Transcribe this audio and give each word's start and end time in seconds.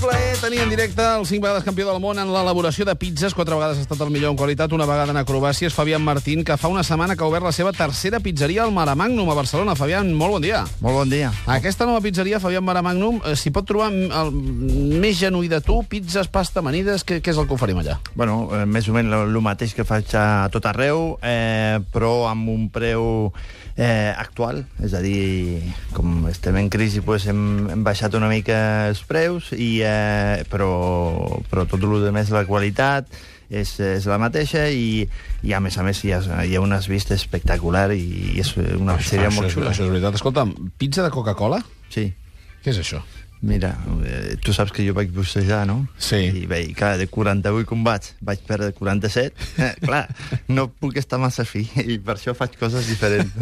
Plaer 0.00 0.36
tenir 0.38 0.60
en 0.60 0.70
directe 0.70 1.00
el 1.02 1.24
5 1.26 1.42
vegades 1.42 1.64
campió 1.64 1.86
del 1.88 2.00
món 2.02 2.18
en 2.20 2.28
l'elaboració 2.32 2.84
de 2.84 2.94
pizzas. 2.98 3.34
Quatre 3.34 3.56
vegades 3.56 3.78
ha 3.78 3.84
estat 3.86 4.00
el 4.04 4.10
millor 4.12 4.30
en 4.34 4.38
qualitat, 4.38 4.72
una 4.76 4.84
vegada 4.86 5.14
en 5.14 5.18
acrobàcies. 5.20 5.74
Fabián 5.74 6.04
Martín, 6.04 6.44
que 6.44 6.56
fa 6.60 6.68
una 6.68 6.84
setmana 6.84 7.16
que 7.16 7.24
ha 7.24 7.28
obert 7.30 7.46
la 7.46 7.52
seva 7.52 7.72
tercera 7.72 8.20
pizzeria 8.20 8.64
al 8.64 8.72
Maramagnum, 8.76 9.30
a 9.30 9.34
Barcelona. 9.38 9.74
Fabián, 9.74 10.12
molt 10.14 10.36
bon 10.36 10.44
dia. 10.44 10.64
Molt 10.80 11.00
bon 11.00 11.10
dia. 11.10 11.32
Aquesta 11.46 11.86
nova 11.88 12.02
pizzeria, 12.04 12.40
Fabián 12.40 12.64
Maramagnum, 12.64 13.22
eh, 13.24 13.36
s'hi 13.36 13.50
pot 13.50 13.66
trobar 13.66 13.88
el 13.92 14.32
més 14.32 15.16
genuí 15.18 15.48
de 15.48 15.62
tu, 15.64 15.80
pizzas, 15.88 16.28
pasta, 16.28 16.60
amanides, 16.60 17.06
què, 17.06 17.22
què 17.22 17.32
és 17.32 17.40
el 17.40 17.48
que 17.48 17.56
oferim 17.56 17.80
allà? 17.80 17.98
Bueno, 18.14 18.48
eh, 18.52 18.66
més 18.66 18.88
o 18.88 18.96
menys 18.96 19.14
el 19.16 19.40
mateix 19.40 19.74
que 19.74 19.88
faig 19.88 20.12
a 20.18 20.48
tot 20.52 20.66
arreu, 20.68 21.16
eh, 21.22 21.80
però 21.92 22.26
amb 22.28 22.52
un 22.52 22.68
preu 22.70 23.32
eh, 23.76 24.12
actual, 24.16 24.64
és 24.82 24.94
a 24.96 25.02
dir, 25.04 25.60
com 25.94 26.26
estem 26.30 26.56
en 26.58 26.70
crisi, 26.72 27.02
pues 27.04 27.26
hem, 27.28 27.68
hem 27.70 27.84
baixat 27.86 28.16
una 28.18 28.30
mica 28.32 28.88
els 28.90 29.02
preus, 29.06 29.52
i, 29.52 29.82
eh, 29.86 30.44
però, 30.50 30.70
però 31.50 31.64
tot 31.70 31.82
el 31.82 31.96
que 32.04 32.12
més 32.14 32.30
la 32.34 32.44
qualitat 32.48 33.10
és, 33.48 33.76
és 33.80 34.06
la 34.10 34.18
mateixa 34.18 34.66
i, 34.68 35.06
i 35.46 35.54
a 35.54 35.60
més 35.62 35.76
a 35.78 35.84
més 35.86 36.02
hi 36.04 36.12
ha, 36.14 36.20
hi 36.44 36.56
ha 36.56 36.62
unes 36.64 36.88
vistes 36.90 37.22
espectaculars 37.22 37.94
i, 37.94 38.32
i 38.34 38.40
és 38.42 38.52
una 38.58 38.98
pizzeria 38.98 39.30
molt 39.34 39.52
xula. 39.54 39.70
això 39.70 39.86
és 39.86 39.92
veritat. 39.92 40.18
Escolta'm, 40.18 40.54
pizza 40.78 41.06
de 41.06 41.12
Coca-Cola? 41.14 41.62
Sí. 41.92 42.08
Què 42.64 42.74
és 42.74 42.82
això? 42.82 43.02
Mira, 43.46 43.74
eh, 44.02 44.15
tu 44.44 44.54
saps 44.56 44.72
que 44.74 44.86
jo 44.86 44.94
vaig 44.96 45.12
bussejar, 45.14 45.64
no? 45.68 45.82
Sí. 45.98 46.22
I 46.42 46.46
bé, 46.50 46.62
clar, 46.76 46.96
de 47.00 47.08
48 47.10 47.68
combats 47.68 48.14
vaig 48.24 48.42
perdre 48.46 48.72
47. 48.76 49.46
Eh, 49.62 49.72
clar, 49.84 50.04
no 50.48 50.68
puc 50.70 50.96
estar 51.00 51.20
massa 51.22 51.46
fi 51.48 51.66
i 51.84 51.98
per 52.02 52.16
això 52.16 52.34
faig 52.36 52.56
coses 52.60 52.88
diferents. 52.88 53.32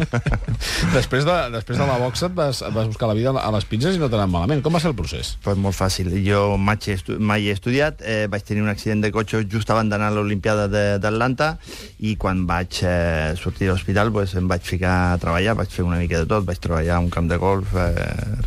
després, 0.98 1.27
de, 1.27 1.39
després 1.55 1.80
de 1.80 1.89
la 1.89 1.98
boxa 2.03 2.29
et 2.30 2.37
vas, 2.37 2.62
et 2.65 2.75
vas 2.75 2.91
buscar 2.91 3.11
la 3.11 3.19
vida 3.19 3.34
a 3.34 3.51
les 3.55 3.69
pizzas 3.69 3.97
i 3.97 4.03
no 4.03 4.11
anat 4.11 4.30
malament. 4.30 4.62
Com 4.65 4.75
va 4.75 4.83
ser 4.83 4.93
el 4.93 4.98
procés? 4.98 5.34
pues 5.45 5.59
molt 5.61 5.77
fàcil. 5.77 6.11
Jo 6.25 6.56
mai 6.61 6.78
he, 6.81 6.97
estu 6.97 7.19
mai 7.20 7.48
he 7.48 7.55
estudiat, 7.55 8.01
eh, 8.03 8.27
vaig 8.31 8.45
tenir 8.47 8.64
un 8.64 8.73
accident 8.73 9.03
de 9.05 9.11
cotxe 9.14 9.45
just 9.51 9.70
abans 9.70 9.91
d'anar 9.91 10.11
a 10.11 10.14
l'Olimpiada 10.17 10.67
d'Atlanta 10.98 11.55
i 12.01 12.14
quan 12.20 12.45
vaig 12.48 12.81
eh, 12.83 13.34
sortir 13.41 13.69
de 13.69 13.73
l'hospital 13.73 14.12
pues, 14.12 14.34
em 14.39 14.48
vaig 14.51 14.64
ficar 14.67 14.95
a 15.12 15.19
treballar, 15.23 15.56
vaig 15.58 15.70
fer 15.70 15.84
una 15.84 16.01
mica 16.01 16.23
de 16.23 16.29
tot, 16.31 16.47
vaig 16.48 16.61
treballar 16.62 16.97
a 16.98 17.03
un 17.05 17.11
camp 17.12 17.29
de 17.31 17.39
golf 17.41 17.75
eh, 17.77 17.92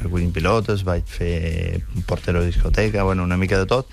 recollint 0.02 0.34
pilotes, 0.36 0.84
vaig 0.88 1.06
fer 1.08 1.84
portero 2.10 2.37
discoteca, 2.46 3.04
bueno, 3.04 3.24
una 3.24 3.38
mica 3.38 3.58
de 3.58 3.66
tot, 3.66 3.88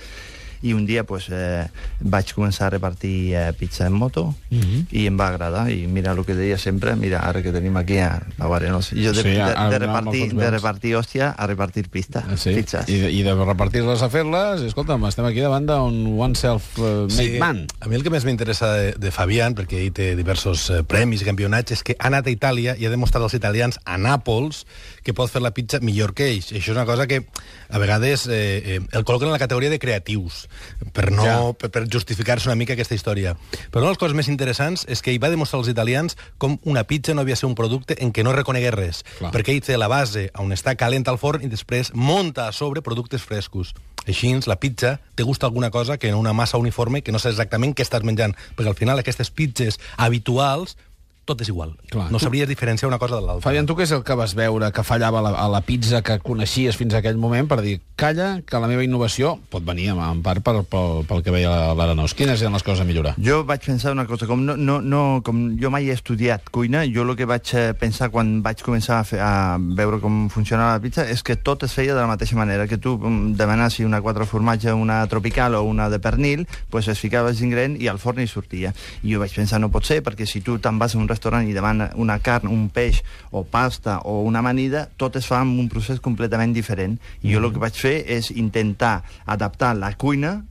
i 0.64 0.72
un 0.72 0.86
dia 0.88 1.04
pues, 1.04 1.26
eh, 1.30 1.66
vaig 2.00 2.32
començar 2.32 2.66
a 2.66 2.70
repartir 2.74 3.34
eh, 3.36 3.52
pizza 3.58 3.86
en 3.86 3.92
moto 3.92 4.34
Mhm. 4.50 4.86
i 4.94 5.06
em 5.10 5.16
va 5.18 5.28
agradar 5.28 5.66
i 5.70 5.86
mira 5.86 6.12
el 6.12 6.24
que 6.24 6.34
deia 6.34 6.56
sempre, 6.58 6.94
mira, 6.96 7.20
ara 7.20 7.42
que 7.42 7.52
tenim 7.52 7.76
aquí 7.76 7.98
a 7.98 8.22
Bavarenos, 8.38 8.90
jo 8.96 9.12
de, 9.12 9.22
Sí, 9.22 9.28
de, 9.34 9.34
de, 9.34 9.52
amb 9.54 9.72
repartir, 9.78 10.32
de 10.34 10.50
repartir 10.50 10.94
hòstia 10.96 11.30
a 11.36 11.46
repartir 11.46 11.88
pista, 11.90 12.24
Ah, 12.28 12.36
Sí, 12.36 12.54
pizzas. 12.54 12.88
I 12.88 12.98
de, 13.00 13.10
i 13.12 13.22
de 13.22 13.34
repartir-les 13.34 14.02
a 14.02 14.08
fer-les, 14.08 14.62
escolta'm, 14.68 15.04
estem 15.10 15.26
aquí 15.28 15.40
davant 15.44 15.66
d'un 15.66 15.98
one 16.18 16.34
self-made 16.34 17.10
Sí, 17.10 17.36
man. 17.38 17.66
A 17.80 17.88
mi 17.88 17.96
el 17.96 18.02
que 18.02 18.10
més 18.10 18.24
m'interessa 18.24 18.72
de, 18.74 18.92
de 18.96 19.10
Fabián, 19.10 19.54
perquè 19.58 19.82
ell 19.84 19.92
té 19.92 20.14
diversos 20.16 20.70
eh, 20.70 20.82
premis 20.86 21.22
i 21.22 21.28
campionats, 21.28 21.72
és 21.76 21.82
que 21.84 21.96
ha 21.98 22.06
anat 22.08 22.26
a 22.26 22.32
Itàlia 22.32 22.76
i 22.78 22.86
ha 22.86 22.90
demostrat 22.92 23.22
als 23.22 23.34
italians 23.36 23.78
a 23.84 23.98
Nàpols 23.98 24.64
que 25.04 25.12
pot 25.12 25.28
fer 25.30 25.42
la 25.42 25.52
pizza 25.52 25.80
millor 25.84 26.14
que 26.14 26.30
ells. 26.30 26.52
I 26.52 26.58
això 26.60 26.72
és 26.72 26.76
una 26.78 26.86
cosa 26.88 27.06
que 27.06 27.26
a 27.68 27.78
vegades 27.78 28.26
eh, 28.28 28.78
eh, 28.78 28.80
el 28.92 29.04
col·loquen 29.04 29.28
en 29.28 29.36
la 29.36 29.42
categoria 29.42 29.70
de 29.70 29.78
creatius, 29.78 30.46
per, 30.92 31.10
no, 31.12 31.24
Ja. 31.24 31.52
per, 31.58 31.70
per 31.70 31.84
justificar-se 31.88 32.48
una 32.48 32.56
mica 32.56 32.72
aquesta 32.74 32.94
història. 32.94 33.36
Però 33.70 33.80
una 33.82 33.88
de 33.90 33.94
les 33.94 33.98
coses 33.98 34.16
més 34.16 34.28
interessants 34.28 34.84
és 34.88 35.02
que 35.02 35.10
ell 35.12 35.22
va 35.22 35.30
demostrar 35.30 35.60
als 35.60 35.68
italians 35.68 36.16
com 36.38 36.58
una 36.64 36.84
pizza 36.84 37.14
no 37.14 37.22
havia 37.22 37.34
de 37.34 37.40
ser 37.40 37.46
un 37.48 37.54
producte 37.54 37.96
en 38.02 38.12
què 38.12 38.24
no 38.24 38.32
reconegués 38.32 38.74
res, 38.74 39.04
Clar. 39.18 39.32
perquè 39.32 39.54
ell 39.54 39.62
té 39.62 39.76
la 39.78 39.88
base 39.88 40.30
on 40.38 40.52
està 40.52 40.76
calent 40.76 41.06
al 41.08 41.18
forn 41.18 41.42
i 41.44 41.48
després 41.48 41.92
monta 41.94 42.48
a 42.48 42.52
sobre 42.52 42.82
productes 42.82 43.22
frescos. 43.22 43.74
Així, 44.06 44.34
la 44.46 44.56
pizza 44.60 45.00
te 45.14 45.22
gusta 45.22 45.46
alguna 45.46 45.70
cosa 45.70 45.96
que 45.96 46.08
en 46.08 46.14
una 46.14 46.32
massa 46.34 46.58
uniforme 46.58 47.00
que 47.02 47.12
no 47.12 47.18
saps 47.18 47.34
exactament 47.38 47.74
què 47.74 47.82
estàs 47.82 48.02
menjant, 48.04 48.34
perquè 48.56 48.68
al 48.68 48.76
final 48.76 48.98
aquestes 48.98 49.30
pizzas 49.30 49.78
habituals 49.96 50.76
tot 51.24 51.40
és 51.40 51.48
igual. 51.48 51.74
Clar. 51.90 52.10
no 52.12 52.18
Tu- 52.18 52.24
sabries 52.24 52.48
diferenciar 52.48 52.88
una 52.88 52.98
cosa 52.98 53.16
de 53.16 53.22
l'altra. 53.22 53.42
Fabián, 53.42 53.66
tu 53.66 53.74
què 53.76 53.82
és 53.84 53.92
el 53.92 54.02
que 54.04 54.14
vas 54.14 54.34
veure 54.34 54.70
que 54.72 54.82
fallava 54.84 55.18
a 55.18 55.22
la, 55.22 55.30
a 55.30 55.48
la 55.48 55.60
pizza 55.62 56.02
que 56.02 56.18
coneixies 56.20 56.76
fins 56.76 56.94
a 56.94 56.98
aquell 56.98 57.16
moment 57.16 57.48
per 57.48 57.60
dir, 57.62 57.80
calla, 57.96 58.40
que 58.46 58.58
la 58.60 58.66
meva 58.68 58.84
innovació 58.84 59.38
pot 59.50 59.64
venir 59.64 59.88
en- 59.94 60.22
part 60.22 60.42
pel, 60.44 60.62
pel, 60.64 61.04
pel 61.08 61.22
que 61.22 61.30
veia 61.34 61.74
l'Arenós. 61.74 62.14
Quines 62.14 62.40
eren 62.42 62.52
les 62.52 62.62
coses 62.62 62.80
a 62.80 62.84
millorar? 62.84 63.14
Jo 63.18 63.42
vaig 63.44 63.64
pensar 63.64 63.92
una 63.92 64.06
cosa, 64.06 64.26
com, 64.26 64.44
no, 64.44 64.56
no, 64.56 64.80
no, 64.80 65.22
com 65.24 65.56
jo 65.60 65.70
mai 65.70 65.88
he 65.88 65.92
estudiat 65.96 66.48
cuina, 66.50 66.84
jo 66.86 67.02
el 67.02 67.14
que 67.16 67.24
vaig 67.26 67.54
eh, 67.54 67.72
pensar 67.78 68.10
quan 68.10 68.42
vaig 68.42 68.62
començar 68.62 69.00
a, 69.00 69.04
fer, 69.04 69.20
a 69.20 69.56
veure 69.58 70.00
com 70.00 70.28
funcionava 70.30 70.74
la 70.76 70.80
pizza 70.82 71.04
és 71.08 71.22
que 71.22 71.36
tot 71.36 71.62
es 71.64 71.72
feia 71.72 71.94
de 71.94 72.00
la 72.00 72.06
mateixa 72.10 72.36
manera, 72.36 72.66
que 72.68 72.78
tu 72.78 72.96
mm, 72.98 73.34
demanassi 73.38 73.84
una 73.84 74.00
quatre 74.02 74.26
formatge, 74.26 74.72
una 74.72 75.06
tropical 75.06 75.54
o 75.54 75.62
una 75.62 75.88
de 75.90 75.98
pernil, 75.98 76.46
pues 76.70 76.88
es 76.88 76.98
ficava 77.00 77.30
els 77.30 77.40
ingredients 77.42 77.80
i 77.82 77.88
al 77.88 77.98
forn 77.98 78.20
hi 78.20 78.26
sortia. 78.28 78.74
I 79.02 79.14
jo 79.14 79.20
vaig 79.22 79.32
pensar, 79.34 79.60
no 79.60 79.70
pot 79.70 79.84
ser, 79.86 80.02
perquè 80.04 80.26
si 80.26 80.40
tu 80.44 80.58
te'n 80.58 80.78
vas 80.78 80.94
a 80.94 80.98
un 80.98 81.08
restaurant 81.14 81.48
i 81.48 81.56
demana 81.56 81.90
una 81.96 82.18
carn, 82.20 82.50
un 82.52 82.68
peix 82.74 83.00
o 83.30 83.44
pasta 83.48 84.00
o 84.04 84.20
una 84.26 84.42
amanida, 84.44 84.88
tot 85.00 85.16
es 85.16 85.28
fa 85.30 85.40
amb 85.40 85.58
un 85.60 85.70
procés 85.72 86.02
completament 86.04 86.52
diferent. 86.52 86.98
I 87.22 87.32
jo 87.32 87.40
el 87.40 87.52
que 87.54 87.62
vaig 87.62 87.78
fer 87.78 88.00
és 88.18 88.32
intentar 88.34 88.98
adaptar 89.24 89.74
la 89.78 89.94
cuina 89.96 90.42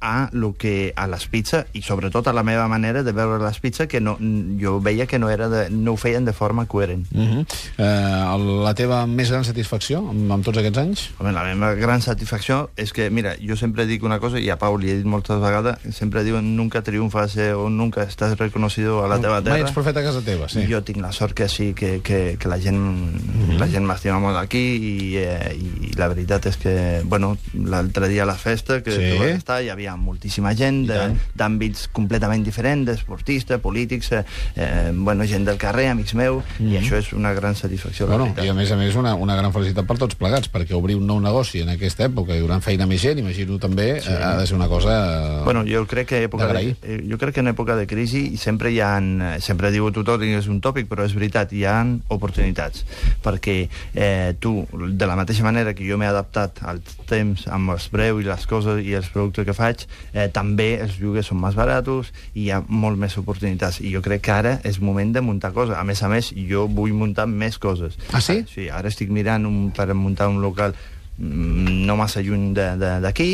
a 0.00 0.28
lo 0.32 0.54
que 0.56 0.92
a 0.96 1.06
les 1.06 1.26
pizzas 1.28 1.66
i 1.72 1.82
sobretot 1.82 2.26
a 2.28 2.32
la 2.32 2.42
meva 2.42 2.66
manera 2.68 3.02
de 3.02 3.12
veure 3.12 3.42
les 3.42 3.58
pizzas 3.60 3.86
que 3.88 4.00
no, 4.00 4.16
jo 4.60 4.80
veia 4.80 5.06
que 5.06 5.18
no, 5.18 5.30
era 5.30 5.48
de, 5.48 5.68
no 5.70 5.92
ho 5.92 5.96
feien 5.96 6.24
de 6.24 6.32
forma 6.32 6.66
coherent. 6.66 7.06
Uh 7.12 7.20
-huh. 7.20 7.46
eh, 7.78 8.62
la 8.64 8.74
teva 8.74 9.06
més 9.06 9.30
gran 9.30 9.44
satisfacció 9.44 9.98
amb, 10.10 10.30
amb 10.32 10.44
tots 10.44 10.58
aquests 10.58 10.78
anys? 10.78 11.10
Home, 11.18 11.32
la 11.32 11.44
meva 11.54 11.74
gran 11.74 12.00
satisfacció 12.02 12.70
és 12.76 12.92
que, 12.92 13.10
mira, 13.10 13.34
jo 13.40 13.56
sempre 13.56 13.86
dic 13.86 14.02
una 14.02 14.18
cosa, 14.20 14.38
i 14.38 14.48
a 14.50 14.56
Pau 14.58 14.76
li 14.78 14.90
he 14.90 14.96
dit 14.96 15.04
moltes 15.06 15.40
vegades, 15.40 15.76
sempre 15.94 16.24
diuen 16.24 16.56
nunca 16.56 16.82
triunfas 16.82 17.36
eh, 17.36 17.52
o 17.52 17.68
nunca 17.68 18.02
estàs 18.02 18.36
reconocido 18.38 19.04
a 19.04 19.08
la 19.08 19.18
teva 19.20 19.42
terra. 19.42 19.56
Mai 19.56 19.62
ets 19.62 19.72
profeta 19.72 20.00
a 20.00 20.02
casa 20.02 20.20
teva, 20.22 20.48
sí. 20.48 20.66
Jo 20.70 20.82
tinc 20.82 20.98
la 20.98 21.12
sort 21.12 21.34
que 21.34 21.48
sí, 21.48 21.74
que, 21.74 22.00
que, 22.02 22.36
que 22.38 22.48
la 22.48 22.58
gent, 22.58 22.78
Mhm. 22.80 23.58
la 23.58 23.66
gent 23.68 23.84
m'estima 23.86 24.18
molt 24.18 24.36
aquí 24.36 24.58
i, 24.58 25.16
eh, 25.16 25.54
i 25.56 25.92
la 25.96 26.08
veritat 26.08 26.46
és 26.46 26.56
que, 26.56 27.02
bueno, 27.04 27.36
l'altre 27.54 28.08
dia 28.08 28.22
a 28.22 28.26
la 28.26 28.34
festa 28.34 28.82
que 28.82 28.90
Sí. 28.92 29.12
sí. 29.12 29.18
vaig 29.18 29.36
estar 29.36 29.62
hi 29.90 29.96
havia 29.96 29.96
moltíssima 29.98 30.52
gent 30.54 30.84
d'àmbits 30.86 31.88
completament 31.94 32.44
diferents, 32.44 32.86
d'esportistes, 32.86 33.60
polítics, 33.60 34.12
eh, 34.12 34.24
eh, 34.56 34.90
bueno, 34.94 35.24
gent 35.26 35.44
del 35.44 35.58
carrer, 35.58 35.88
amics 35.90 36.14
meus, 36.14 36.44
i 36.60 36.76
això 36.78 36.98
és 36.98 37.12
una 37.12 37.32
gran 37.34 37.54
satisfacció. 37.54 38.06
Bueno. 38.06 38.30
I 38.40 38.48
a 38.48 38.54
més 38.54 38.70
a 38.70 38.76
més 38.76 38.96
una, 38.96 39.14
una 39.14 39.36
gran 39.36 39.52
felicitat 39.52 39.86
per 39.86 39.98
tots 39.98 40.14
plegats, 40.14 40.50
perquè 40.50 40.76
obrir 40.76 40.96
un 40.96 41.06
nou 41.06 41.20
negoci 41.20 41.62
en 41.64 41.72
aquesta 41.74 42.06
època 42.06 42.36
i 42.36 42.40
donant 42.40 42.62
feina 42.62 42.86
més 42.86 43.02
gent, 43.02 43.18
imagino 43.18 43.58
també, 43.58 44.00
sí. 44.00 44.12
ha 44.12 44.36
de 44.38 44.46
ser 44.46 44.56
una 44.56 44.68
cosa... 44.68 44.96
eh, 45.40 45.44
Bueno, 45.44 45.64
jo 45.66 45.84
crec 45.90 46.10
que 46.12 46.22
època 46.28 46.50
de, 46.52 46.76
eh, 46.82 47.00
jo 47.08 47.18
crec 47.18 47.34
que 47.34 47.44
en 47.44 47.52
època 47.52 47.76
de 47.76 47.86
crisi 47.90 48.36
sempre 48.38 48.70
hi 48.70 48.80
ha, 48.80 48.92
eh, 49.00 49.32
sempre 49.40 49.72
diu 49.74 49.90
tothom 49.90 50.20
que 50.20 50.36
és 50.38 50.48
un 50.50 50.60
tòpic, 50.60 50.88
però 50.90 51.06
és 51.06 51.14
veritat, 51.16 51.52
hi 51.52 51.64
ha 51.64 51.78
oportunitats, 52.12 52.84
perquè 53.24 53.56
eh, 53.94 54.34
tu, 54.40 54.66
de 54.70 55.06
la 55.08 55.16
mateixa 55.18 55.44
manera 55.46 55.74
que 55.74 55.86
jo 55.86 55.98
m'he 55.98 56.08
adaptat 56.08 56.62
al 56.66 56.82
temps 57.08 57.46
amb 57.50 57.74
els 57.74 57.88
preus 57.92 58.22
i 58.24 58.28
les 58.28 58.46
coses 58.50 58.82
i 58.84 58.94
els 58.98 59.08
productes 59.12 59.46
que 59.46 59.56
faig, 59.56 59.79
eh, 60.12 60.28
també 60.32 60.80
els 60.82 60.98
lloguers 61.00 61.26
són 61.30 61.40
més 61.40 61.54
baratos 61.58 62.12
i 62.34 62.46
hi 62.46 62.50
ha 62.54 62.62
molt 62.68 62.98
més 62.98 63.16
oportunitats, 63.20 63.80
i 63.80 63.90
jo 63.94 64.02
crec 64.02 64.22
que 64.26 64.32
ara 64.32 64.54
és 64.64 64.80
moment 64.80 65.12
de 65.14 65.20
muntar 65.20 65.52
coses. 65.56 65.76
A 65.76 65.84
més 65.84 66.02
a 66.02 66.08
més, 66.08 66.32
jo 66.48 66.66
vull 66.68 66.92
muntar 66.92 67.26
més 67.30 67.58
coses. 67.58 67.96
Ah, 68.12 68.20
sí? 68.20 68.42
Sí, 68.52 68.68
ara 68.68 68.88
estic 68.88 69.10
mirant 69.10 69.46
un, 69.46 69.70
per 69.76 69.92
muntar 69.94 70.28
un 70.28 70.40
local 70.42 70.74
mm, 71.18 71.84
no 71.86 71.96
massa 72.00 72.22
lluny 72.24 72.52
d'aquí 72.54 73.28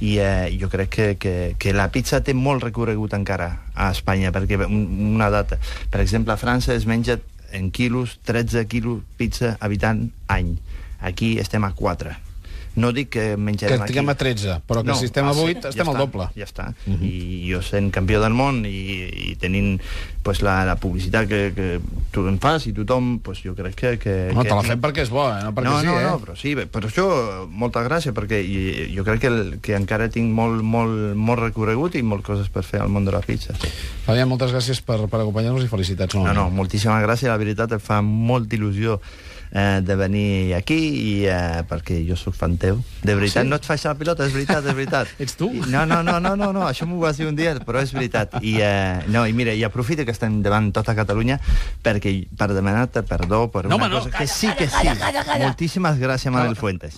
i 0.00 0.16
eh, 0.22 0.50
jo 0.60 0.68
crec 0.72 0.88
que, 0.94 1.06
que, 1.18 1.34
que 1.58 1.72
la 1.74 1.88
pizza 1.92 2.20
té 2.24 2.34
molt 2.34 2.62
recorregut 2.64 3.14
encara 3.18 3.50
a 3.74 3.90
Espanya 3.90 4.32
perquè 4.32 4.58
un- 4.66 5.14
una 5.16 5.30
data, 5.30 5.58
per 5.90 6.00
exemple 6.00 6.32
a 6.32 6.40
França 6.40 6.74
es 6.74 6.86
menja 6.86 7.18
en 7.52 7.70
quilos 7.70 8.18
13 8.24 8.66
quilos 8.66 9.02
pizza 9.18 9.56
habitant 9.60 10.06
any 10.32 10.54
aquí 11.04 11.34
estem 11.42 11.64
a 11.68 11.72
4 11.76 12.14
no 12.74 12.92
dic 12.96 13.10
que 13.12 13.24
Que 13.32 13.36
menjarem 13.36 13.82
estiguem 13.84 14.08
a 14.08 14.14
aquí 14.16 14.24
13, 14.24 14.60
però 14.68 14.82
que 14.84 14.94
si 14.96 15.06
estem 15.10 15.26
a 15.26 15.32
ah, 15.32 15.36
sí, 15.36 15.44
8 15.52 15.72
estem 15.72 15.84
ja 15.84 15.90
al 15.90 15.96
està, 15.96 16.04
doble. 16.04 16.28
Ja 16.36 16.46
està. 16.46 16.66
Mhm. 16.86 17.04
I 17.04 17.50
jo 17.50 17.60
sent 17.64 17.90
campió 17.92 18.20
del 18.22 18.32
món 18.36 18.62
i, 18.68 18.80
i 19.32 19.36
tenint 19.40 19.76
pues, 20.22 20.40
la, 20.42 20.62
la 20.64 20.76
publicitat 20.80 21.28
que, 21.28 21.40
que 21.56 21.66
tu 22.14 22.24
em 22.30 22.38
fas 22.40 22.66
i 22.70 22.72
tothom, 22.76 23.18
pues, 23.24 23.42
jo 23.44 23.54
crec 23.58 23.74
que... 23.76 23.92
que 23.98 24.14
No, 24.32 24.42
que 24.42 24.48
te 24.48 24.56
la 24.56 24.62
fem 24.66 24.80
perquè 24.80 25.04
és 25.04 25.10
bo, 25.12 25.26
eh? 25.28 25.42
no 25.44 25.52
perquè 25.56 25.68
no, 25.68 25.80
sí, 25.80 25.90
no, 25.90 25.96
eh? 25.98 26.04
no, 26.06 26.20
però 26.22 26.36
sí, 26.38 26.54
per 26.56 26.84
això 26.86 27.06
molta 27.50 27.82
gràcia, 27.84 28.14
perquè 28.16 28.40
i, 28.40 28.62
jo 28.94 29.04
crec 29.08 29.24
que, 29.24 29.32
el, 29.32 29.42
que 29.64 29.76
encara 29.76 30.08
tinc 30.14 30.32
molt, 30.32 30.62
molt, 30.62 31.12
molt 31.18 31.42
recorregut 31.42 31.98
i 31.98 32.04
molt 32.06 32.24
coses 32.26 32.48
per 32.52 32.64
fer 32.66 32.80
al 32.84 32.92
món 32.92 33.08
de 33.08 33.12
la 33.14 33.20
pizza. 33.26 33.56
Fabián, 34.06 34.30
moltes 34.30 34.54
gràcies 34.54 34.80
per, 34.86 35.02
per 35.10 35.20
acompanyar-nos 35.20 35.66
i 35.66 35.70
felicitats. 35.72 36.16
No, 36.16 36.30
no, 36.36 36.48
moltíssima 36.54 37.00
gràcia, 37.02 37.32
la 37.34 37.40
veritat 37.42 37.76
em 37.76 37.82
fa 37.82 38.00
molta 38.02 38.56
il·lusió 38.56 39.00
eh, 39.52 39.80
de 39.84 39.94
venir 39.96 40.54
aquí 40.56 40.76
i 40.76 41.26
eh, 41.28 41.62
perquè 41.68 42.00
jo 42.08 42.16
sóc 42.16 42.34
fan 42.34 42.56
teu. 42.58 42.80
De 43.02 43.14
veritat, 43.14 43.44
Sí? 43.44 43.48
no 43.48 43.56
et 43.60 43.64
faig 43.68 43.84
la 43.84 43.94
pilota, 43.94 44.26
és 44.26 44.32
veritat, 44.32 44.64
és 44.66 44.74
veritat. 44.74 45.08
Ets 45.22 45.36
tu? 45.38 45.50
I, 45.52 45.60
no, 45.70 45.84
no, 45.86 46.02
no, 46.02 46.18
no, 46.18 46.34
no, 46.36 46.50
no, 46.52 46.66
això 46.66 46.86
m'ho 46.88 46.98
vas 46.98 47.16
dir 47.20 47.26
un 47.28 47.36
dia, 47.38 47.54
però 47.62 47.82
és 47.84 47.92
veritat. 47.94 48.34
I, 48.42 48.56
eh, 48.64 49.04
no, 49.12 49.22
i 49.28 49.32
mira, 49.36 49.54
i 49.54 49.62
aprofito 49.64 50.04
que 50.04 50.10
estem 50.16 50.40
davant 50.42 50.72
tota 50.74 50.96
Catalunya 50.98 51.38
perquè 51.84 52.16
per 52.36 52.50
demanar-te 52.56 53.04
perdó 53.06 53.44
per 53.52 53.66
No, 53.68 53.76
una 53.76 53.86
home, 53.86 53.94
no. 53.94 54.00
cosa 54.02 54.10
que 54.18 54.26
sí, 54.26 54.48
que 54.58 54.66
sí. 54.68 54.88
Moltíssimes 55.38 55.98
gràcies, 56.00 56.32
Manel 56.32 56.56
Fuentes. 56.56 56.90